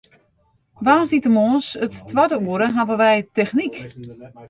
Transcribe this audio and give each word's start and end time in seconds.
Woansdeitemoarns 0.85 1.67
it 1.85 1.95
twadde 2.09 2.37
oere 2.49 2.67
hawwe 2.75 2.95
wy 3.01 3.15
technyk. 3.35 3.75